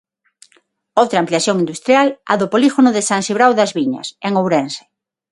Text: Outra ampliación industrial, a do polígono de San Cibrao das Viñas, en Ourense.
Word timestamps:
Outra 1.01 1.17
ampliación 1.23 1.55
industrial, 1.63 2.07
a 2.31 2.33
do 2.41 2.47
polígono 2.53 2.89
de 2.95 3.05
San 3.09 3.21
Cibrao 3.27 3.51
das 3.59 3.71
Viñas, 3.77 4.07
en 4.27 4.31
Ourense. 4.41 4.83